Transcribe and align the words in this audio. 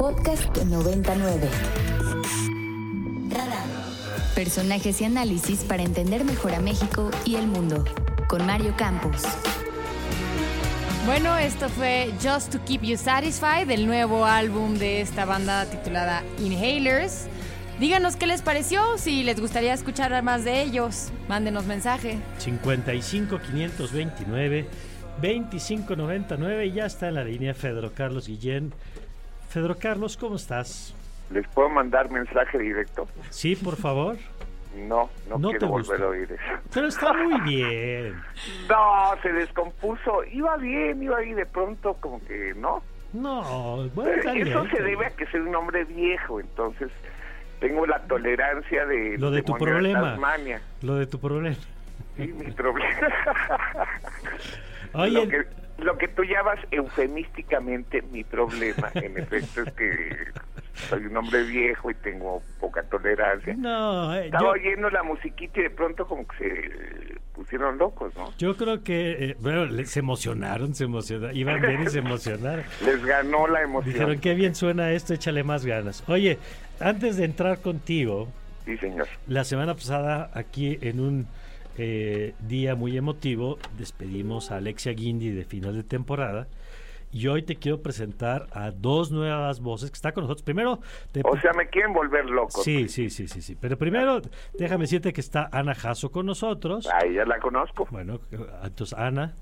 Podcast 0.00 0.56
99. 0.56 1.46
Radar. 3.28 3.66
Personajes 4.34 4.98
y 5.02 5.04
análisis 5.04 5.62
para 5.64 5.82
entender 5.82 6.24
mejor 6.24 6.54
a 6.54 6.60
México 6.60 7.10
y 7.26 7.34
el 7.34 7.46
mundo. 7.46 7.84
Con 8.26 8.46
Mario 8.46 8.72
Campos. 8.78 9.24
Bueno, 11.04 11.36
esto 11.36 11.68
fue 11.68 12.14
Just 12.22 12.50
to 12.50 12.64
Keep 12.64 12.80
You 12.80 12.96
Satisfied, 12.96 13.70
el 13.70 13.86
nuevo 13.86 14.24
álbum 14.24 14.78
de 14.78 15.02
esta 15.02 15.26
banda 15.26 15.66
titulada 15.66 16.24
Inhalers. 16.38 17.26
Díganos 17.78 18.16
qué 18.16 18.26
les 18.26 18.40
pareció, 18.40 18.96
si 18.96 19.22
les 19.22 19.38
gustaría 19.38 19.74
escuchar 19.74 20.22
más 20.22 20.44
de 20.44 20.62
ellos, 20.62 21.10
mándenos 21.28 21.66
mensaje. 21.66 22.18
55 22.38 23.38
529 23.38 24.66
2599 25.20 26.66
y 26.66 26.72
ya 26.72 26.86
está 26.86 27.08
en 27.08 27.16
la 27.16 27.24
línea 27.24 27.52
Fedro 27.52 27.92
Carlos 27.92 28.28
Guillén. 28.28 28.72
Fedro 29.50 29.76
Carlos, 29.76 30.16
¿cómo 30.16 30.36
estás? 30.36 30.94
¿Les 31.30 31.46
puedo 31.48 31.68
mandar 31.68 32.08
mensaje 32.10 32.56
directo? 32.58 33.06
Sí, 33.30 33.56
por 33.56 33.76
favor. 33.76 34.16
No, 34.76 35.10
no, 35.28 35.38
No 35.38 35.48
quiero 35.50 35.66
te 35.66 35.66
volver 35.66 36.02
a 36.02 36.06
oír 36.06 36.32
eso. 36.32 36.62
Pero 36.72 36.86
está 36.86 37.12
muy 37.12 37.40
bien. 37.40 38.14
No, 38.68 39.12
se 39.22 39.32
descompuso. 39.32 40.22
Iba 40.30 40.56
bien, 40.56 41.02
iba 41.02 41.18
ahí 41.18 41.32
de 41.34 41.44
pronto 41.46 41.94
como 41.94 42.24
que 42.24 42.54
no. 42.56 42.80
No, 43.12 43.88
bueno, 43.92 44.12
está 44.12 44.32
Eso 44.36 44.62
bien. 44.62 44.70
se 44.76 44.82
debe 44.84 45.06
a 45.06 45.10
que 45.10 45.26
soy 45.26 45.40
un 45.40 45.54
hombre 45.56 45.84
viejo, 45.84 46.38
entonces 46.38 46.90
tengo 47.58 47.84
la 47.86 47.98
tolerancia 48.04 48.86
de 48.86 49.18
Lo 49.18 49.32
de 49.32 49.42
tu 49.42 49.54
problema. 49.56 50.12
Tasmania. 50.12 50.60
Lo 50.82 50.94
de 50.94 51.06
tu 51.08 51.18
problema. 51.18 51.56
Sí, 52.16 52.28
mi 52.28 52.52
problema. 52.52 52.88
Oye, 54.94 55.28
que, 55.28 55.44
lo 55.82 55.96
que 55.98 56.08
tú 56.08 56.22
llamas 56.24 56.58
eufemísticamente 56.70 58.02
mi 58.02 58.24
problema, 58.24 58.90
en 58.94 59.18
efecto, 59.18 59.62
es 59.62 59.72
que 59.74 60.16
soy 60.88 61.06
un 61.06 61.16
hombre 61.16 61.42
viejo 61.44 61.90
y 61.90 61.94
tengo 61.94 62.42
poca 62.58 62.82
tolerancia. 62.84 63.54
no, 63.54 64.14
eh, 64.14 64.26
Estaba 64.26 64.44
yo, 64.44 64.50
oyendo 64.50 64.90
la 64.90 65.02
musiquita 65.02 65.60
y 65.60 65.64
de 65.64 65.70
pronto 65.70 66.06
como 66.06 66.26
que 66.26 66.36
se 66.38 67.20
pusieron 67.34 67.78
locos, 67.78 68.14
¿no? 68.16 68.32
yo 68.38 68.56
creo 68.56 68.82
que, 68.82 69.10
eh, 69.30 69.36
bueno, 69.40 69.84
se 69.84 70.00
emocionaron, 70.00 70.74
se 70.74 70.84
emocionaron. 70.84 71.36
Iban 71.36 71.60
bien 71.60 71.82
y 71.82 71.86
se 71.88 71.98
emocionaron. 72.00 72.64
Les 72.84 73.04
ganó 73.04 73.46
la 73.46 73.62
emoción. 73.62 73.92
Dijeron, 73.94 74.18
qué 74.20 74.34
bien 74.34 74.54
suena 74.54 74.92
esto, 74.92 75.14
échale 75.14 75.42
más 75.44 75.64
ganas. 75.64 76.04
Oye, 76.08 76.38
antes 76.80 77.16
de 77.16 77.24
entrar 77.24 77.60
contigo, 77.60 78.28
Sí, 78.66 78.76
señor. 78.76 79.08
La 79.26 79.42
semana 79.44 79.74
pasada, 79.74 80.30
aquí 80.34 80.78
en 80.82 81.00
un 81.00 81.26
eh, 81.82 82.34
día 82.40 82.74
muy 82.74 82.94
emotivo, 82.98 83.58
despedimos 83.78 84.50
a 84.50 84.56
Alexia 84.56 84.92
Guindy 84.92 85.30
de 85.30 85.44
final 85.46 85.74
de 85.74 85.82
temporada. 85.82 86.46
Y 87.12 87.26
hoy 87.26 87.42
te 87.42 87.56
quiero 87.56 87.80
presentar 87.82 88.46
a 88.52 88.70
dos 88.70 89.10
nuevas 89.10 89.60
voces 89.60 89.90
que 89.90 89.94
están 89.96 90.12
con 90.12 90.24
nosotros. 90.24 90.42
Primero, 90.44 90.78
te- 91.10 91.22
O 91.24 91.40
sea, 91.40 91.52
me 91.54 91.68
quieren 91.68 91.92
volver 91.94 92.26
loco. 92.26 92.62
sí, 92.62 92.86
sí, 92.88 93.08
sí, 93.08 93.26
sí, 93.28 93.40
sí. 93.42 93.56
Pero 93.58 93.78
primero, 93.78 94.20
déjame 94.58 94.82
decirte 94.84 95.12
que 95.14 95.20
está 95.22 95.48
Ana 95.52 95.74
Jasso 95.74 96.12
con 96.12 96.26
nosotros. 96.26 96.86
Ahí 96.92 97.14
ya 97.14 97.24
la 97.24 97.38
conozco. 97.40 97.88
Bueno, 97.90 98.20
entonces 98.62 98.96
Ana, 98.96 99.32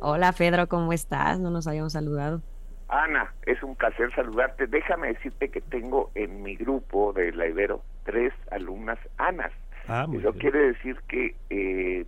Hola 0.00 0.32
Pedro, 0.32 0.66
¿cómo 0.68 0.92
estás? 0.94 1.38
No 1.40 1.50
nos 1.50 1.66
habíamos 1.66 1.92
saludado. 1.92 2.40
Ana, 2.88 3.34
es 3.44 3.62
un 3.62 3.76
placer 3.76 4.10
saludarte. 4.14 4.66
Déjame 4.66 5.08
decirte 5.08 5.50
que 5.50 5.60
tengo 5.60 6.10
en 6.14 6.42
mi 6.42 6.56
grupo 6.56 7.12
de 7.12 7.32
la 7.32 7.46
Ibero 7.48 7.82
tres 8.04 8.32
alumnas 8.50 8.98
Anas. 9.18 9.52
Ah, 9.88 10.02
Eso 10.04 10.32
bien. 10.32 10.32
quiere 10.34 10.58
decir 10.72 10.96
que 11.08 11.34
eh, 11.50 12.06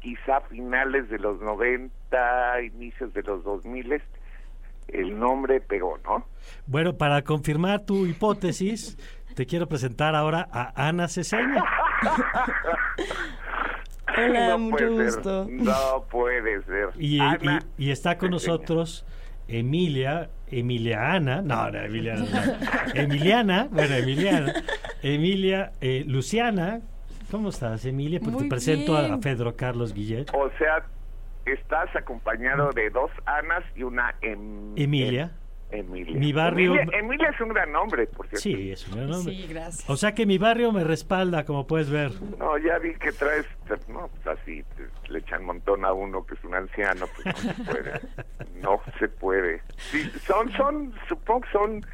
quizá 0.00 0.40
finales 0.42 1.08
de 1.10 1.18
los 1.18 1.40
90, 1.40 2.62
inicios 2.62 3.12
de 3.14 3.22
los 3.22 3.44
2000, 3.44 4.02
el 4.88 5.18
nombre 5.18 5.60
pegó, 5.60 5.98
¿no? 6.04 6.24
Bueno, 6.66 6.96
para 6.96 7.22
confirmar 7.22 7.84
tu 7.84 8.06
hipótesis, 8.06 8.96
te 9.34 9.44
quiero 9.46 9.66
presentar 9.68 10.14
ahora 10.14 10.48
a 10.50 10.88
Ana 10.88 11.08
Ceseña. 11.08 11.64
Hola, 14.16 14.48
no 14.48 14.58
mucho 14.58 14.76
puede 14.88 15.04
gusto. 15.04 15.44
Ser, 15.46 15.54
no 15.54 16.04
puede 16.10 16.62
ser. 16.64 16.88
Y, 16.98 17.20
Ana, 17.20 17.60
y- 17.76 17.86
y 17.86 17.90
está 17.90 18.18
con 18.18 18.30
Ceseña. 18.32 18.52
nosotros 18.54 19.06
Emilia, 19.46 20.30
Emiliana, 20.50 21.40
no, 21.42 21.70
no, 21.70 21.78
Emiliana, 21.78 22.20
no. 22.24 23.00
Emiliana, 23.00 23.68
bueno, 23.70 23.94
Emiliana, 23.94 24.54
Emilia, 25.02 25.72
eh, 25.80 26.04
Luciana, 26.06 26.80
¿cómo 27.30 27.48
estás, 27.50 27.84
Emilia? 27.84 28.20
Pues 28.20 28.36
te 28.36 28.44
presento 28.46 28.96
a. 28.96 29.18
Pedro 29.20 29.56
Carlos 29.56 29.92
Guillet. 29.94 30.30
O 30.34 30.50
sea, 30.58 30.84
estás 31.46 31.94
acompañado 31.96 32.70
de 32.72 32.90
dos 32.90 33.10
Anas 33.26 33.64
y 33.76 33.82
una 33.82 34.14
em- 34.20 34.72
Emilia. 34.76 35.24
em- 35.24 35.38
Emilia. 35.70 36.18
Mi 36.18 36.32
barrio- 36.32 36.74
Emilia, 36.76 36.98
Emilia 36.98 37.28
es 37.28 37.40
un 37.42 37.48
gran 37.50 37.70
nombre, 37.72 38.06
por 38.06 38.26
cierto. 38.28 38.40
Sí, 38.42 38.70
es 38.72 38.88
un 38.88 38.96
gran 38.96 39.10
nombre. 39.10 39.34
Sí, 39.34 39.46
gracias. 39.48 39.90
O 39.90 39.96
sea 39.98 40.14
que 40.14 40.24
mi 40.24 40.38
barrio 40.38 40.72
me 40.72 40.82
respalda, 40.82 41.44
como 41.44 41.66
puedes 41.66 41.90
ver. 41.90 42.10
No, 42.38 42.56
ya 42.56 42.78
vi 42.78 42.94
que 42.94 43.12
traes, 43.12 43.44
no, 43.88 44.08
pues 44.08 44.38
así, 44.38 44.62
te- 44.76 45.12
le 45.12 45.18
echan 45.18 45.44
montón 45.44 45.84
a 45.84 45.92
uno 45.92 46.24
que 46.24 46.34
es 46.36 46.44
un 46.44 46.54
anciano, 46.54 47.06
pues 47.14 47.26
no 47.26 47.52
se 47.52 47.64
puede. 47.64 48.00
No 48.62 48.80
se 48.98 49.08
puede. 49.08 49.62
Sí, 49.76 50.10
son, 50.26 50.50
son, 50.52 50.92
supongo 51.08 51.42
que 51.42 51.50
son 51.52 51.86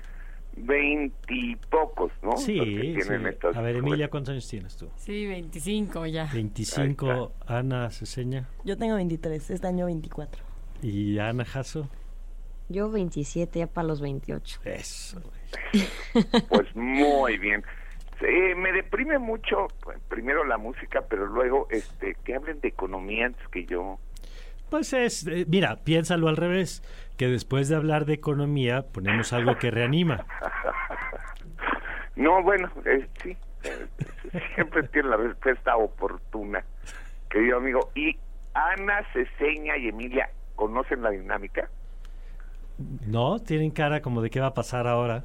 veintipocos, 0.57 2.13
¿no? 2.23 2.37
Sí, 2.37 2.59
tienen 2.59 3.23
sí. 3.23 3.29
estas 3.29 3.57
A 3.57 3.61
ver. 3.61 3.77
Emilia, 3.77 4.09
¿cuántos 4.09 4.33
años 4.33 4.49
tienes 4.49 4.77
tú? 4.77 4.89
Sí, 4.97 5.27
25 5.27 6.07
ya. 6.07 6.29
25, 6.33 7.33
Ana 7.47 7.91
Ceseña 7.91 8.49
Yo 8.65 8.77
tengo 8.77 8.95
23, 8.97 9.51
este 9.51 9.67
año 9.67 9.87
24. 9.87 10.43
y 10.83 11.19
Ana 11.19 11.45
Jasso. 11.45 11.89
Yo 12.69 12.91
27, 12.91 13.59
ya 13.59 13.67
para 13.67 13.89
los 13.89 14.01
28. 14.01 14.61
Eso. 14.65 15.21
Pues 16.49 16.75
muy 16.75 17.39
bien. 17.39 17.63
Eh, 18.21 18.55
me 18.55 18.73
deprime 18.73 19.19
mucho, 19.19 19.67
primero 20.09 20.45
la 20.45 20.57
música, 20.57 21.03
pero 21.09 21.27
luego 21.27 21.67
este 21.71 22.17
que 22.25 22.35
hablen 22.35 22.61
de 22.61 22.69
economía 22.69 23.27
antes 23.27 23.47
que 23.49 23.67
yo. 23.67 23.99
Pues 24.71 24.93
es, 24.93 25.27
eh, 25.27 25.45
mira, 25.49 25.77
piénsalo 25.85 26.29
al 26.29 26.37
revés, 26.37 26.83
que 27.17 27.29
después 27.29 27.69
de 27.69 27.77
hablar 27.77 28.07
de 28.07 28.15
economía 28.15 28.83
ponemos 28.83 29.33
algo 29.33 29.57
que 29.59 29.71
reanima. 29.71 30.27
No, 32.17 32.43
bueno, 32.43 32.71
eh, 32.85 33.09
sí, 33.23 33.37
eh, 33.65 33.87
siempre 34.55 34.85
tiene 34.85 35.09
la 35.09 35.17
respuesta 35.17 35.77
oportuna, 35.77 36.65
querido 37.29 37.59
amigo. 37.59 37.91
Y 37.95 38.17
Ana, 38.55 39.03
Ceseña 39.13 39.77
y 39.77 39.89
Emilia, 39.89 40.31
¿conocen 40.55 41.03
la 41.03 41.11
dinámica? 41.11 41.69
¿No? 43.07 43.39
Tienen 43.39 43.71
cara 43.71 44.01
como 44.01 44.23
de 44.23 44.31
qué 44.31 44.41
va 44.41 44.49
a 44.49 44.55
pasar 44.55 44.87
ahora. 44.87 45.25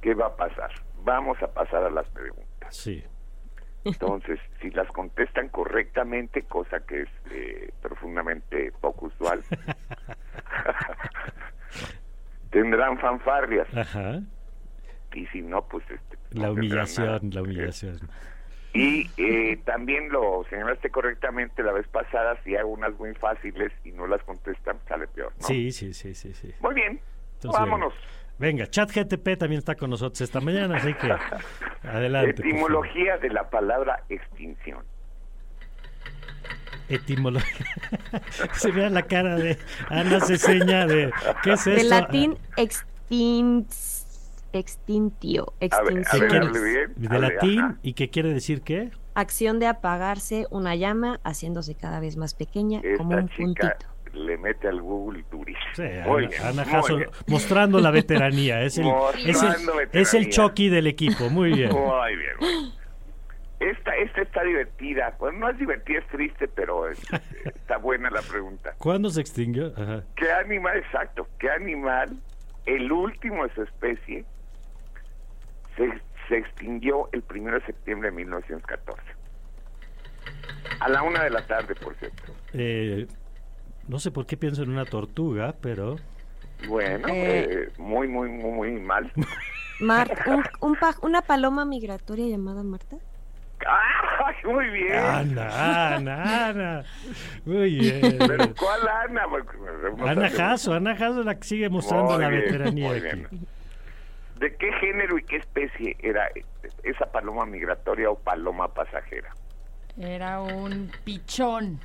¿Qué 0.00 0.14
va 0.14 0.26
a 0.26 0.36
pasar? 0.36 0.70
Vamos 1.02 1.40
a 1.42 1.46
pasar 1.46 1.84
a 1.84 1.90
las 1.90 2.06
preguntas. 2.08 2.74
Sí. 2.74 3.04
Entonces, 3.84 4.40
si 4.60 4.70
las 4.70 4.88
contestan 4.88 5.48
correctamente, 5.48 6.42
cosa 6.42 6.80
que 6.80 7.02
es 7.02 7.08
eh, 7.30 7.70
profundamente 7.82 8.72
poco 8.80 9.06
usual, 9.06 9.42
tendrán 12.50 12.98
fanfarrias. 12.98 13.68
Ajá. 13.76 14.20
Y 15.12 15.26
si 15.26 15.42
no, 15.42 15.64
pues... 15.66 15.84
Este, 15.90 16.16
La 16.30 16.46
no 16.46 16.54
humillación, 16.54 17.30
la 17.32 17.42
humillación. 17.42 17.98
Y 18.72 19.08
eh, 19.18 19.56
también 19.64 20.08
lo 20.08 20.44
señalaste 20.50 20.90
correctamente 20.90 21.62
la 21.62 21.70
vez 21.70 21.86
pasada, 21.86 22.36
si 22.42 22.56
hago 22.56 22.70
unas 22.70 22.92
muy 22.98 23.14
fáciles 23.14 23.70
y 23.84 23.92
no 23.92 24.08
las 24.08 24.20
contestan, 24.24 24.78
sale 24.88 25.06
peor. 25.06 25.32
¿no? 25.40 25.46
Sí, 25.46 25.70
sí, 25.70 25.94
sí, 25.94 26.12
sí, 26.12 26.34
sí. 26.34 26.52
Muy 26.60 26.74
bien, 26.74 26.98
Entonces, 27.34 27.60
vámonos. 27.60 27.94
Venga, 28.38 28.66
ChatGTP 28.66 29.38
también 29.38 29.58
está 29.58 29.74
con 29.76 29.90
nosotros 29.90 30.20
esta 30.20 30.40
mañana, 30.40 30.76
así 30.76 30.92
que 30.94 31.12
adelante. 31.88 32.42
Etimología 32.42 33.16
de 33.18 33.30
la 33.30 33.48
palabra 33.48 34.02
extinción. 34.08 34.84
Etimología. 36.88 37.66
Se 38.52 38.70
vea 38.70 38.90
la 38.90 39.02
cara 39.02 39.36
de 39.36 39.56
Ana 39.88 40.20
Ceseña 40.20 40.86
de 40.86 41.12
¿qué 41.42 41.52
es 41.52 41.64
De 41.64 41.76
esto? 41.76 41.88
latín 41.88 42.36
extin... 42.56 43.66
extintio. 44.52 45.54
A 45.70 45.82
ver, 45.82 46.04
a 46.06 46.16
ver, 46.18 46.50
bien. 46.52 46.92
De 46.96 47.18
latín 47.18 47.60
ajá. 47.60 47.76
y 47.82 47.94
qué 47.94 48.10
quiere 48.10 48.34
decir 48.34 48.62
qué? 48.62 48.90
Acción 49.14 49.60
de 49.60 49.66
apagarse 49.66 50.46
una 50.50 50.74
llama 50.74 51.20
haciéndose 51.24 51.74
cada 51.74 52.00
vez 52.00 52.16
más 52.16 52.34
pequeña 52.34 52.82
como 52.98 53.12
Esta 53.12 53.22
un 53.22 53.28
chica 53.28 53.68
puntito. 53.68 53.93
Le 54.14 54.36
mete 54.38 54.68
al 54.68 54.80
Google 54.80 55.24
durísimo. 55.30 55.64
Sí, 55.74 55.82
Muy 56.06 56.24
Ana, 56.24 56.28
bien, 56.28 56.42
Ana 56.42 56.64
muy 56.64 56.72
Jasso 56.72 56.96
bien. 56.96 57.10
mostrando 57.26 57.80
la 57.80 57.90
veteranía. 57.90 58.62
Es 58.62 58.78
el, 58.78 58.86
es 58.86 59.42
el, 59.42 59.48
Mostrando 59.48 59.80
es 59.92 60.14
el 60.14 60.24
veteranía. 60.26 60.30
Chucky 60.30 60.68
del 60.68 60.86
equipo. 60.86 61.28
Muy 61.30 61.52
bien. 61.52 61.70
Muy 61.72 62.16
bien. 62.16 62.72
Esta, 63.60 63.96
esta 63.96 64.20
está 64.22 64.42
divertida. 64.42 65.14
Bueno, 65.18 65.38
no 65.38 65.48
es 65.50 65.58
divertida, 65.58 65.98
es 66.00 66.06
triste, 66.08 66.48
pero 66.48 66.88
es- 66.90 67.00
está 67.44 67.76
buena 67.78 68.10
la 68.10 68.20
pregunta. 68.22 68.74
¿Cuándo 68.78 69.08
se 69.10 69.20
extinguió? 69.20 69.72
Ajá. 69.76 70.02
¿Qué 70.16 70.30
animal, 70.30 70.76
exacto, 70.78 71.26
qué 71.38 71.48
animal, 71.50 72.10
el 72.66 72.90
último 72.92 73.46
de 73.46 73.54
su 73.54 73.62
especie, 73.62 74.24
se, 75.76 75.88
se 76.28 76.36
extinguió 76.38 77.08
el 77.12 77.24
1 77.28 77.52
de 77.52 77.60
septiembre 77.64 78.10
de 78.10 78.16
1914? 78.16 79.00
A 80.80 80.88
la 80.88 81.02
una 81.02 81.22
de 81.24 81.30
la 81.30 81.46
tarde, 81.46 81.74
por 81.74 81.94
cierto. 81.96 82.22
Eh, 82.52 83.06
no 83.88 83.98
sé 83.98 84.10
por 84.10 84.26
qué 84.26 84.36
pienso 84.36 84.62
en 84.62 84.70
una 84.70 84.84
tortuga, 84.84 85.54
pero 85.60 85.96
Bueno, 86.68 87.08
Eh. 87.08 87.46
eh, 87.50 87.68
muy, 87.78 88.08
muy, 88.08 88.28
muy, 88.30 88.50
muy 88.52 88.70
mal. 88.80 89.10
Mar- 89.80 90.16
un- 90.26 90.44
un 90.60 90.78
una 91.02 91.22
paloma 91.22 91.64
migratoria 91.64 92.26
llamada 92.28 92.62
Marta. 92.62 92.96
¡Ay, 93.66 94.34
muy 94.44 94.68
bien! 94.70 94.94
Ana, 94.94 95.94
Ana, 95.96 96.46
Ana. 96.48 96.84
Muy 97.44 97.78
bien. 97.78 98.16
¿Pero 98.18 98.54
cuál 98.54 98.80
Ana? 98.88 99.22
Ana. 100.10 100.30
Jasso, 100.30 100.72
Ana 100.74 100.94
Jasso 100.96 101.20
es 101.20 101.26
la 101.26 101.34
que 101.36 101.44
sigue 101.44 101.68
mostrando 101.68 102.12
Muy 102.12 102.22
la 102.22 102.28
bien, 102.28 102.42
veteranía 102.44 102.88
muy 102.88 102.98
aquí. 102.98 103.16
bien. 103.16 103.46
¿De 104.38 104.54
qué 104.56 104.72
género 104.74 105.16
y 105.18 105.24
qué 105.24 105.36
especie 105.36 105.96
era 106.00 106.28
esa 106.82 107.06
paloma 107.10 107.46
migratoria 107.46 108.10
o 108.10 108.18
paloma 108.18 108.68
pasajera? 108.68 109.30
Era 109.96 110.40
un 110.40 110.90
pichón. 111.04 111.80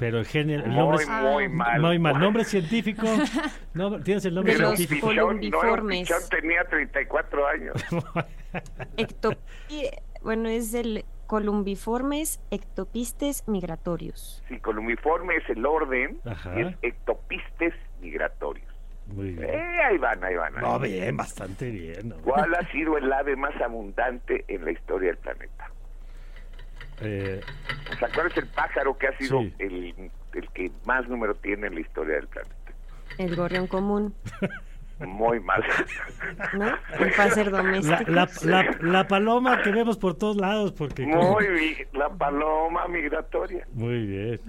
Pero 0.00 0.18
el 0.18 0.24
género, 0.24 0.64
el 0.64 0.70
Muy, 0.70 0.76
nombre 0.78 1.02
es 1.04 1.08
muy 1.10 1.48
mal. 1.50 1.80
muy 1.80 1.98
mal. 1.98 2.18
Nombre 2.18 2.44
científico. 2.44 3.06
No, 3.74 4.00
¿Tienes 4.00 4.24
el 4.24 4.34
nombre 4.34 4.54
De 4.54 4.58
los 4.58 4.74
científico? 4.74 5.10
pichón, 5.10 5.34
no, 5.50 5.86
pichón 5.88 6.20
tenía 6.30 6.64
34 6.64 7.46
años. 7.46 7.76
Bueno, 10.22 10.48
es 10.48 10.74
el 10.74 11.04
columbiformes 11.26 12.40
ectopistes 12.50 13.44
migratorios. 13.46 14.42
Sí, 14.48 14.58
columiforme 14.58 15.36
es 15.36 15.48
el 15.48 15.64
orden 15.64 16.18
Ajá. 16.24 16.58
y 16.58 16.62
es 16.62 16.76
ectopistes 16.82 17.72
migratorios. 18.00 18.66
Muy 19.06 19.30
bien. 19.32 19.48
Eh, 19.48 19.82
ahí 19.88 19.98
van, 19.98 20.22
ahí 20.24 20.34
van. 20.34 20.56
ahí 20.56 20.62
No, 20.62 20.78
bien, 20.78 21.16
bastante 21.16 21.70
bien. 21.70 22.10
¿no? 22.10 22.16
¿Cuál 22.16 22.54
ha 22.54 22.70
sido 22.70 22.98
el 22.98 23.10
ave 23.12 23.34
más 23.36 23.54
abundante 23.62 24.44
en 24.48 24.64
la 24.64 24.72
historia 24.72 25.08
del 25.08 25.18
planeta? 25.18 25.70
Eh, 27.02 27.40
O 27.92 27.96
sea, 27.98 28.08
¿cuál 28.14 28.26
es 28.28 28.36
el 28.36 28.46
pájaro 28.48 28.96
que 28.98 29.08
ha 29.08 29.16
sido 29.18 29.40
Sí. 29.40 29.54
el, 29.58 30.10
el 30.34 30.48
que 30.50 30.70
más 30.84 31.08
número 31.08 31.34
tiene 31.36 31.66
en 31.68 31.74
la 31.74 31.80
historia 31.80 32.16
del 32.16 32.28
planeta? 32.28 32.54
El 33.18 33.36
gorrión 33.36 33.66
común, 33.66 34.14
Muy 35.00 35.40
mal. 35.40 35.64
¿no? 36.52 36.66
El 36.98 37.10
la, 37.16 37.44
doméstico. 37.50 38.10
la, 38.10 38.28
la, 38.44 38.76
la 38.82 39.08
paloma 39.08 39.62
que 39.62 39.70
vemos 39.72 39.96
por 39.96 40.14
todos 40.16 40.36
lados, 40.36 40.72
porque... 40.72 41.06
Muy 41.06 41.46
bien, 41.48 41.88
la 41.94 42.10
paloma 42.10 42.86
migratoria. 42.88 43.66
Muy 43.72 44.06
bien. 44.06 44.40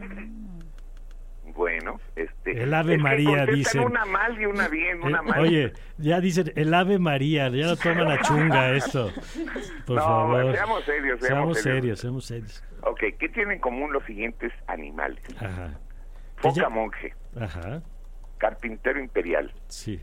Bueno, 1.62 2.00
este. 2.16 2.64
El 2.64 2.74
Ave 2.74 2.96
es 2.96 3.00
María, 3.00 3.46
dicen. 3.46 3.84
Una 3.84 4.04
mal 4.04 4.42
y 4.42 4.48
una 4.48 4.68
bien, 4.68 4.98
Eh, 4.98 5.06
una 5.06 5.22
mal. 5.22 5.42
oye, 5.42 5.74
ya 6.00 6.20
dicen 6.20 6.52
el 6.56 6.74
Ave 6.74 6.98
María, 6.98 7.50
ya 7.50 7.68
lo 7.68 7.76
toman 7.78 8.10
a 8.10 8.20
chunga 8.24 8.72
esto. 8.76 9.12
Por 9.86 9.98
no, 9.98 10.02
favor. 10.02 10.56
seamos 10.56 10.84
serios, 10.86 11.20
seamos, 11.20 11.28
Seamos 11.28 11.58
serios. 11.62 11.80
serios, 11.82 12.00
seamos 12.00 12.26
serios. 12.26 12.64
Ok, 12.82 13.00
¿qué 13.20 13.30
tienen 13.30 13.52
en 13.52 13.60
común 13.60 13.94
los 13.94 14.04
siguientes 14.06 14.52
animales? 14.66 15.22
Ajá. 15.40 15.78
Foca 16.38 16.68
monje, 16.68 17.14
Ajá. 17.40 17.84
carpintero 18.40 19.00
imperial, 19.00 19.54
Sí. 19.68 20.02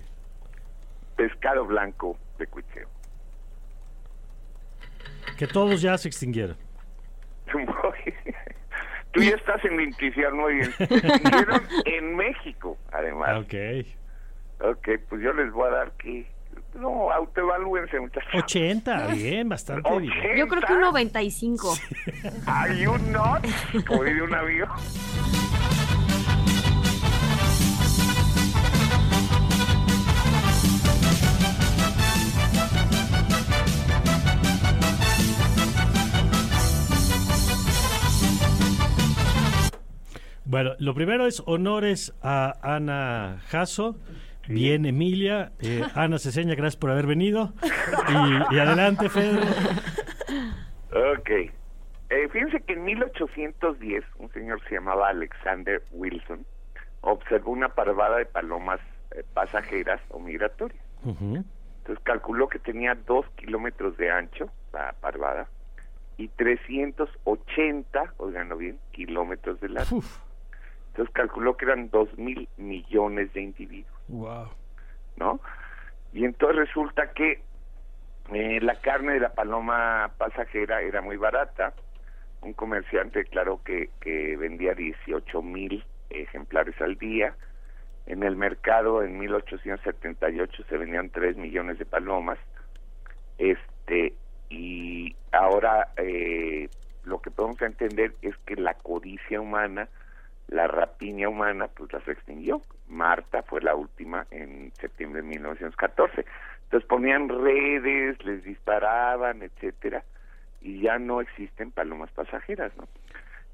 pescado 1.16 1.66
blanco 1.66 2.16
de 2.38 2.46
cuicheo. 2.46 2.88
Que 5.36 5.48
todos 5.48 5.82
ya 5.82 5.98
se 5.98 6.06
extinguieron. 6.06 6.56
Tú 9.12 9.22
ya 9.22 9.36
estás 9.36 9.64
en 9.64 9.76
muy 10.34 10.54
bien. 10.54 10.72
Se 10.72 10.84
extinguieron 10.84 11.62
en 11.84 12.16
México, 12.16 12.76
además. 12.92 13.38
Ok. 13.38 13.54
Ok, 14.60 14.88
pues 15.08 15.22
yo 15.22 15.32
les 15.32 15.52
voy 15.52 15.68
a 15.68 15.70
dar 15.70 15.92
que... 15.92 16.26
No, 16.74 17.10
autoevalúense, 17.10 17.98
muchachos. 17.98 18.28
80, 18.34 19.08
bien, 19.08 19.48
bastante 19.48 19.90
bien. 19.98 20.12
Yo 20.36 20.46
creo 20.46 20.62
que 20.62 20.72
un 20.72 20.80
95. 20.80 21.74
Hay 22.46 22.86
un 22.86 23.12
not, 23.12 23.44
como 23.86 24.04
diría 24.04 24.24
un 24.24 24.34
amigo. 24.34 24.66
Bueno, 40.48 40.72
lo 40.78 40.94
primero 40.94 41.26
es 41.26 41.42
honores 41.44 42.14
a 42.22 42.56
Ana 42.62 43.42
Jasso. 43.48 43.98
Bien, 44.48 44.86
Emilia. 44.86 45.52
Eh, 45.60 45.82
Ana 45.94 46.18
Ceseña, 46.18 46.54
gracias 46.54 46.76
por 46.76 46.90
haber 46.90 47.06
venido. 47.06 47.52
Y, 48.08 48.54
y 48.54 48.58
adelante, 48.58 49.10
Pedro. 49.12 49.42
Ok. 50.90 51.30
Eh, 51.30 52.28
fíjense 52.32 52.62
que 52.62 52.72
en 52.72 52.84
1810 52.84 54.02
un 54.18 54.32
señor 54.32 54.62
se 54.66 54.76
llamaba 54.76 55.10
Alexander 55.10 55.82
Wilson 55.90 56.46
observó 57.02 57.50
una 57.52 57.68
parvada 57.68 58.16
de 58.16 58.24
palomas 58.24 58.80
eh, 59.10 59.24
pasajeras 59.34 60.00
o 60.08 60.18
migratorias. 60.18 60.82
Entonces 61.04 62.02
calculó 62.04 62.48
que 62.48 62.58
tenía 62.58 62.94
dos 62.94 63.26
kilómetros 63.36 63.98
de 63.98 64.10
ancho 64.10 64.50
la 64.72 64.94
parvada 65.00 65.46
y 66.16 66.28
380, 66.28 68.14
oiganlo 68.16 68.56
bien, 68.56 68.78
kilómetros 68.92 69.60
de 69.60 69.68
largo. 69.68 69.98
Uf, 69.98 70.18
Entonces 70.98 71.14
calculó 71.14 71.56
que 71.56 71.64
eran 71.64 71.90
dos 71.90 72.08
mil 72.18 72.48
millones 72.56 73.32
de 73.32 73.42
individuos. 73.42 73.94
wow. 74.08 74.48
¿no? 75.16 75.40
Y 76.12 76.24
entonces 76.24 76.56
resulta 76.56 77.12
que 77.12 77.40
eh, 78.32 78.58
la 78.60 78.74
carne 78.80 79.12
de 79.12 79.20
la 79.20 79.32
paloma 79.32 80.10
pasajera 80.18 80.82
era 80.82 81.00
muy 81.00 81.16
barata. 81.16 81.72
Un 82.42 82.52
comerciante 82.52 83.20
declaró 83.20 83.62
que, 83.62 83.90
que 84.00 84.36
vendía 84.36 84.74
18 84.74 85.40
mil 85.40 85.84
ejemplares 86.10 86.74
al 86.80 86.96
día. 86.98 87.36
En 88.06 88.24
el 88.24 88.34
mercado 88.34 89.04
en 89.04 89.20
1878 89.20 90.64
se 90.68 90.78
vendían 90.78 91.10
3 91.10 91.36
millones 91.36 91.78
de 91.78 91.86
palomas. 91.86 92.40
Este 93.38 94.14
y 94.50 95.14
ahora 95.30 95.92
eh, 95.96 96.68
lo 97.04 97.20
que 97.20 97.30
podemos 97.30 97.62
entender 97.62 98.14
es 98.20 98.36
que 98.38 98.56
la 98.56 98.74
codicia 98.74 99.40
humana, 99.40 99.88
la 100.48 100.66
rapiña 100.66 101.28
humana, 101.28 101.68
pues 101.68 101.92
las 101.92 102.06
extinguió. 102.08 102.62
Marta 102.88 103.42
fue 103.42 103.60
la 103.60 103.74
última 103.74 104.26
en 104.30 104.72
septiembre 104.80 105.22
de 105.22 105.28
1914. 105.28 106.24
Entonces 106.64 106.88
ponían 106.88 107.28
redes, 107.28 108.22
les 108.24 108.42
disparaban, 108.44 109.42
etcétera, 109.42 110.04
y 110.60 110.80
ya 110.80 110.98
no 110.98 111.20
existen 111.20 111.70
palomas 111.70 112.10
pasajeras, 112.12 112.76
¿no? 112.76 112.88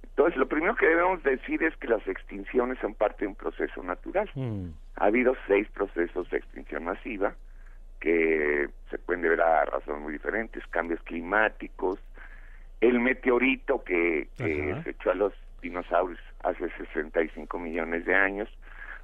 Entonces, 0.03 0.37
lo 0.37 0.47
primero 0.47 0.77
que 0.77 0.87
debemos 0.87 1.25
decir 1.25 1.61
es 1.65 1.77
que 1.77 1.89
las 1.89 2.07
extinciones 2.07 2.79
son 2.79 2.95
parte 2.95 3.25
de 3.25 3.29
un 3.29 3.35
proceso 3.35 3.83
natural. 3.83 4.31
Mm, 4.37 4.69
Ha 4.97 5.07
habido 5.07 5.35
seis 5.49 5.69
procesos 5.71 6.31
de 6.31 6.37
extinción 6.37 6.85
masiva 6.85 7.35
que 8.01 8.69
se 8.91 8.99
pueden 8.99 9.23
deber 9.23 9.41
a 9.41 9.65
razones 9.65 10.03
muy 10.03 10.13
diferentes, 10.13 10.65
cambios 10.69 11.03
climáticos, 11.03 11.99
el 12.81 13.01
meteorito 13.01 13.83
que, 13.83 14.29
que 14.37 14.77
se 14.85 14.91
echó 14.91 15.11
a 15.11 15.15
los 15.15 15.33
dinosaurios 15.65 16.21
hace 16.43 16.69
65 16.71 17.59
millones 17.59 18.05
de 18.05 18.15
años, 18.15 18.49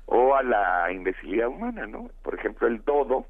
o 0.06 0.34
a 0.34 0.42
la 0.42 0.92
imbecilidad 0.92 1.48
humana, 1.48 1.86
¿no? 1.86 2.10
Por 2.22 2.34
ejemplo, 2.34 2.68
el 2.68 2.84
dodo 2.84 3.26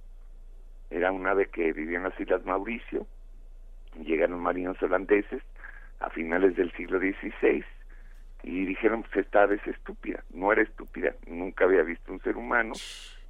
era 0.91 1.13
un 1.13 1.27
ave 1.27 1.47
que 1.47 1.73
vivía 1.73 1.99
en 1.99 2.05
las 2.05 2.19
Islas 2.19 2.45
Mauricio, 2.45 3.07
llegaron 4.03 4.41
marinos 4.41 4.83
holandeses 4.83 5.43
a 6.01 6.11
finales 6.11 6.57
del 6.57 6.73
siglo 6.73 6.99
XVI 6.99 7.65
y 8.43 8.65
dijeron, 8.65 9.03
pues 9.03 9.25
esta 9.25 9.43
ave 9.43 9.57
es 9.57 9.67
estúpida, 9.67 10.25
no 10.33 10.53
era 10.53 10.63
estúpida, 10.63 11.15
nunca 11.27 11.65
había 11.65 11.83
visto 11.83 12.13
un 12.13 12.21
ser 12.21 12.37
humano, 12.37 12.73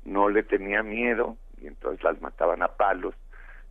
no 0.05 0.29
le 0.29 0.43
tenía 0.43 0.83
miedo 0.83 1.37
y 1.61 1.67
entonces 1.67 2.03
las 2.03 2.21
mataban 2.21 2.63
a 2.63 2.69
palos, 2.69 3.15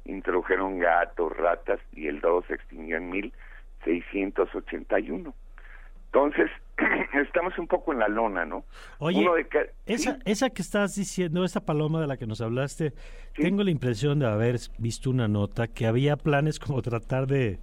introdujeron 0.05 0.79
gatos, 0.79 1.35
ratas 1.37 1.79
y 1.93 2.07
el 2.07 2.21
dodo 2.21 2.43
se 2.43 2.55
extinguió 2.55 2.97
en 2.97 3.09
1681. 3.09 5.33
Entonces, 6.11 6.49
estamos 7.13 7.57
un 7.59 7.67
poco 7.67 7.93
en 7.93 7.99
la 7.99 8.07
lona, 8.07 8.45
¿no? 8.45 8.65
Oye, 8.97 9.19
Uno 9.19 9.35
de 9.35 9.47
ca- 9.47 9.65
esa, 9.85 10.13
¿Sí? 10.15 10.19
esa 10.25 10.49
que 10.49 10.61
estás 10.61 10.95
diciendo, 10.95 11.43
esa 11.43 11.61
paloma 11.61 12.01
de 12.01 12.07
la 12.07 12.17
que 12.17 12.25
nos 12.25 12.41
hablaste, 12.41 12.93
tengo 13.35 13.63
la 13.63 13.69
impresión 13.71 14.17
de 14.19 14.25
haber 14.27 14.55
visto 14.79 15.09
una 15.11 15.27
nota 15.27 15.67
que 15.67 15.85
había 15.85 16.17
planes 16.17 16.59
como 16.59 16.81
tratar 16.81 17.27
de, 17.27 17.59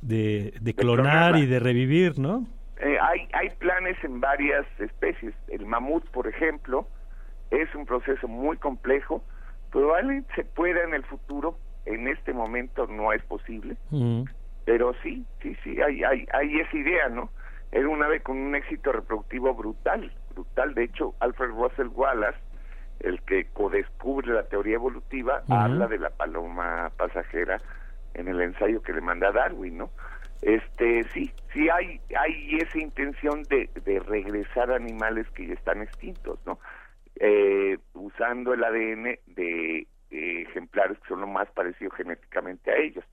de, 0.00 0.54
de 0.60 0.74
clonar 0.74 1.36
y 1.36 1.46
de 1.46 1.60
revivir, 1.60 2.18
¿no? 2.18 2.46
Eh, 2.78 2.96
hay, 3.00 3.28
hay 3.32 3.50
planes 3.58 3.96
en 4.04 4.20
varias 4.20 4.66
especies. 4.78 5.34
El 5.48 5.66
mamut, 5.66 6.06
por 6.10 6.26
ejemplo, 6.26 6.86
es 7.50 7.74
un 7.74 7.84
proceso 7.86 8.26
muy 8.26 8.56
complejo. 8.56 9.22
Probablemente 9.70 10.32
se 10.34 10.44
pueda 10.44 10.82
en 10.82 10.94
el 10.94 11.04
futuro. 11.04 11.58
En 11.84 12.08
este 12.08 12.32
momento 12.32 12.86
no 12.86 13.12
es 13.12 13.22
posible. 13.24 13.76
Pero 14.64 14.92
sí, 15.02 15.24
sí, 15.42 15.56
sí, 15.62 15.80
hay, 15.80 16.02
hay, 16.02 16.26
hay 16.32 16.58
esa 16.60 16.76
idea, 16.76 17.08
¿no? 17.08 17.30
Era 17.72 17.88
un 17.88 18.02
ave 18.02 18.20
con 18.20 18.36
un 18.38 18.54
éxito 18.54 18.92
reproductivo 18.92 19.54
brutal, 19.54 20.12
brutal. 20.34 20.74
De 20.74 20.84
hecho, 20.84 21.14
Alfred 21.20 21.50
Russell 21.50 21.88
Wallace, 21.88 22.38
el 23.00 23.20
que 23.22 23.46
codescubre 23.52 24.32
la 24.32 24.44
teoría 24.44 24.74
evolutiva, 24.74 25.42
habla 25.48 25.86
de 25.86 25.98
la 25.98 26.10
paloma 26.10 26.90
pasajera 26.96 27.60
en 28.14 28.28
el 28.28 28.40
ensayo 28.40 28.82
que 28.82 28.92
le 28.92 29.00
manda 29.00 29.32
Darwin, 29.32 29.78
¿no? 29.78 29.90
Este, 30.42 31.02
sí, 31.04 31.32
sí 31.52 31.68
hay, 31.68 32.00
hay 32.18 32.56
esa 32.56 32.78
intención 32.78 33.42
de, 33.44 33.70
de 33.84 34.00
regresar 34.00 34.70
a 34.70 34.76
animales 34.76 35.28
que 35.30 35.46
ya 35.46 35.54
están 35.54 35.82
extintos, 35.82 36.38
¿no? 36.46 36.58
eh, 37.16 37.78
usando 37.94 38.52
el 38.52 38.62
ADN 38.62 39.18
de 39.26 39.78
eh, 40.10 40.42
ejemplares 40.48 40.98
que 40.98 41.08
son 41.08 41.20
lo 41.20 41.26
más 41.26 41.50
parecido 41.52 41.90
genéticamente 41.92 42.70
a 42.70 42.76
ellos. 42.76 43.04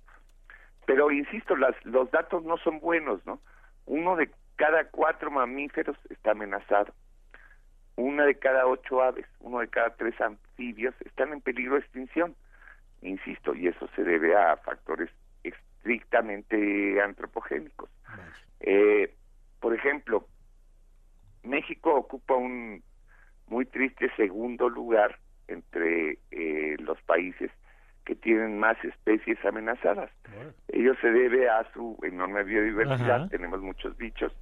Pero 0.85 1.11
insisto, 1.11 1.55
las, 1.55 1.73
los 1.85 2.11
datos 2.11 2.43
no 2.43 2.57
son 2.57 2.79
buenos, 2.79 3.25
¿no? 3.25 3.39
Uno 3.85 4.15
de 4.15 4.29
cada 4.55 4.85
cuatro 4.89 5.31
mamíferos 5.31 5.97
está 6.09 6.31
amenazado. 6.31 6.93
Una 7.95 8.25
de 8.25 8.39
cada 8.39 8.65
ocho 8.65 9.01
aves, 9.01 9.25
uno 9.39 9.59
de 9.59 9.67
cada 9.67 9.95
tres 9.95 10.19
anfibios 10.19 10.95
están 11.01 11.31
en 11.31 11.41
peligro 11.41 11.75
de 11.75 11.81
extinción. 11.81 12.35
Insisto, 13.01 13.53
y 13.53 13.67
eso 13.67 13.87
se 13.95 14.03
debe 14.03 14.35
a 14.35 14.57
factores 14.57 15.09
estrictamente 15.43 17.01
antropogénicos. 17.01 17.89
Eh, 18.61 19.13
por 19.59 19.73
ejemplo, 19.75 20.27
México 21.43 21.93
ocupa 21.93 22.35
un 22.35 22.81
muy 23.47 23.65
triste 23.65 24.09
segundo 24.15 24.69
lugar 24.69 25.19
entre 25.47 26.19
eh, 26.31 26.77
los 26.79 27.01
países 27.03 27.51
que 28.05 28.15
tienen 28.15 28.59
más 28.59 28.77
especies 28.83 29.43
amenazadas. 29.45 30.11
Ello 30.67 30.93
se 31.01 31.11
debe 31.11 31.49
a 31.49 31.65
su 31.73 31.97
enorme 32.03 32.43
biodiversidad, 32.43 33.29
tenemos 33.29 33.61
muchos 33.61 33.95
bichos. 33.97 34.33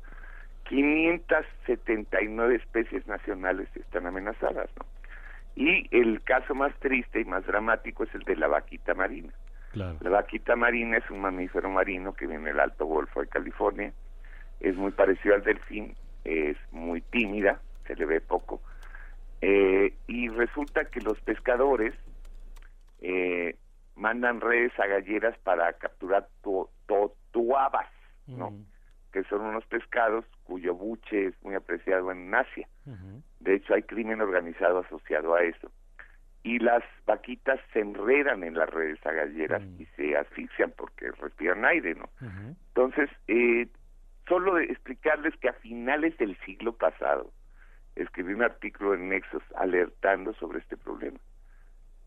579 0.66 2.56
especies 2.56 3.06
nacionales 3.08 3.68
están 3.76 4.08
amenazadas, 4.08 4.70
¿no? 4.80 4.86
Y 5.56 5.86
el 5.96 6.22
caso 6.24 6.56
más 6.56 6.74
triste 6.80 7.20
y 7.20 7.26
más 7.26 7.46
dramático 7.46 8.06
es 8.06 8.16
el 8.16 8.22
de 8.22 8.38
la 8.38 8.48
vaquita 8.48 8.94
marina. 8.94 9.34
La 9.74 10.10
vaquita 10.10 10.56
marina 10.56 10.98
es 10.98 11.10
un 11.10 11.22
mamífero 11.22 11.70
marino 11.70 12.14
que 12.14 12.28
viene 12.28 12.46
del 12.46 12.60
Alto 12.60 12.86
Golfo 12.86 13.22
de 13.22 13.28
California. 13.28 13.94
Es 14.60 14.76
muy 14.76 14.92
parecido 14.92 15.36
al 15.36 15.44
delfín, 15.44 15.96
es 16.26 16.58
muy 16.72 17.02
tímida, 17.02 17.62
se 17.88 17.96
le 17.96 18.06
ve 18.06 18.22
poco. 18.22 18.62
Eh, 19.42 19.94
y 20.08 20.28
resulta 20.30 20.86
que 20.86 21.02
los 21.02 21.20
pescadores 21.22 21.94
eh, 23.02 23.56
mandan 23.96 24.42
redes 24.42 24.72
a 24.80 24.88
galleras 24.88 25.38
para 25.40 25.74
capturar 25.74 26.28
totuabas, 26.88 27.90
¿no? 28.28 28.54
Que 29.12 29.24
son 29.26 29.42
unos 29.42 29.66
pescados 29.66 30.26
cuyo 30.44 30.74
buche 30.76 31.28
es 31.28 31.44
muy 31.44 31.56
apreciado 31.56 32.12
en 32.12 32.34
Asia. 32.34 32.68
De 33.40 33.56
hecho, 33.56 33.74
hay 33.74 33.84
crimen 33.84 34.22
organizado 34.22 34.80
asociado 34.80 35.36
a 35.36 35.44
eso. 35.44 35.72
Y 36.44 36.60
las 36.60 36.84
vaquitas 37.06 37.60
se 37.74 37.82
enredan 37.82 38.44
en 38.44 38.56
las 38.56 38.70
redes 38.70 39.06
a 39.06 39.12
galleras 39.12 39.62
y 39.78 39.86
se 39.98 40.18
asfixian 40.18 40.74
porque 40.76 41.12
respiran 41.12 41.66
aire, 41.66 41.96
¿no? 41.96 42.10
Entonces, 42.70 43.10
eh, 43.28 43.68
solo 44.28 44.56
de 44.56 44.66
explicarles 44.66 45.36
que 45.38 45.50
a 45.50 45.54
finales 45.54 46.18
del 46.18 46.38
siglo 46.46 46.74
pasado 46.74 47.32
escribí 47.96 48.34
un 48.34 48.44
artículo 48.44 48.94
en 48.94 49.10
Nexos 49.10 49.44
alertando 49.56 50.34
sobre 50.36 50.60
este 50.60 50.78
problema. 50.78 51.20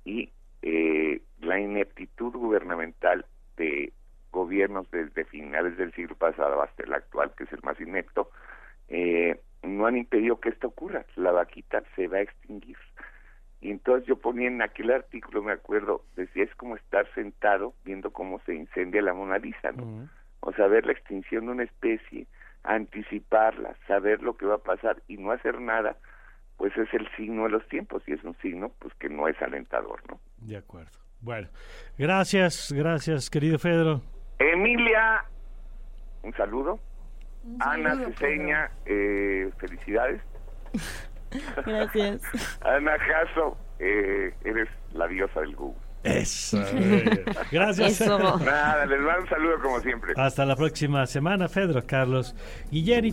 Y 0.04 0.32
eh, 0.66 1.21
la 1.42 1.61
ineptitud 1.61 2.33
gubernamental 2.33 3.26
de 3.59 3.92
gobiernos 4.30 4.90
desde 4.90 5.26
finales 5.26 5.76
del 5.76 5.92
siglo 5.92 6.16
pasado 6.16 6.62
hasta 6.62 6.85
el 6.85 6.94
actual, 6.94 7.33
que 7.37 7.44
es 7.44 7.52
el 7.52 7.62
más 7.62 7.78
inepto, 7.78 8.30
eh, 8.88 9.38
no 9.62 9.85
han 9.85 9.99
impedido 9.99 10.40
que 10.40 10.49
esto 10.49 10.68
ocurra. 10.68 11.04
La 11.16 11.33
vaquita 11.33 11.83
se 11.94 12.09
va 12.09 12.16
a 12.16 12.23
extinguir. 12.23 12.78
Y 13.61 13.73
entonces 13.73 14.09
yo 14.09 14.16
ponía 14.16 14.49
en 14.49 14.62
aquel 14.62 14.90
artículo, 14.90 15.42
me 15.42 15.52
acuerdo, 15.52 16.02
decía, 16.16 16.44
es 16.44 16.54
como 16.54 16.76
estar 16.76 17.06
sentado 17.14 17.75
viendo 17.85 18.11
cómo 18.11 18.40
se 18.47 18.54
incendia 18.54 19.02
la 19.02 19.12
Mona 19.12 19.37
Lisa, 19.37 19.71
¿no? 19.73 20.09
O 20.40 20.52
sea, 20.52 20.66
ver 20.66 20.87
la 20.87 20.92
extinción 20.92 21.44
de 21.44 21.52
una 21.52 21.64
especie, 21.64 22.26
anticiparla, 22.62 23.76
saber 23.87 24.23
lo 24.23 24.38
que 24.38 24.47
va 24.47 24.54
a 24.54 24.59
pasar 24.62 25.02
y 25.09 25.18
no 25.18 25.30
hacer 25.30 25.61
nada, 25.61 25.99
pues 26.56 26.76
es 26.76 26.92
el 26.94 27.08
signo 27.16 27.44
de 27.44 27.50
los 27.50 27.66
tiempos 27.68 28.02
y 28.06 28.12
es 28.12 28.25
un 28.25 28.37
signo 28.38 28.70
pues 28.78 28.94
que 28.94 29.08
no 29.08 29.28
es 29.28 29.40
alentador, 29.42 30.00
¿no? 30.08 30.20
De 30.38 30.56
acuerdo. 30.56 30.99
Bueno, 31.20 31.49
gracias, 31.96 32.73
gracias, 32.73 33.30
querido 33.30 33.58
Pedro. 33.58 34.02
Emilia, 34.38 35.25
un 36.23 36.32
saludo. 36.34 36.78
Ana 37.61 37.96
Ceseña, 37.96 38.70
eh, 38.87 39.50
felicidades. 39.58 40.23
Gracias. 41.66 42.23
Ana 42.62 42.92
Jasso, 42.99 43.56
eh, 43.78 44.32
eres 44.44 44.68
la 44.92 45.08
diosa 45.08 45.40
del 45.40 45.54
Google. 45.56 45.80
Eso. 46.04 46.58
Gracias. 47.52 48.00
Nada, 48.00 48.87
les 48.87 49.00
mando 49.00 49.23
un 49.23 49.28
saludo 49.28 49.61
como 49.61 49.80
siempre. 49.80 50.12
Hasta 50.16 50.44
la 50.44 50.54
próxima 50.54 51.06
semana, 51.06 51.49
Pedro, 51.49 51.82
Carlos 51.87 52.34
y 52.70 52.84
Jenny. 52.84 53.12